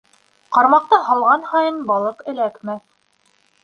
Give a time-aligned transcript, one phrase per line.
[0.57, 2.87] Ҡармаҡты һалған һайын балыҡ эләкмәҫ.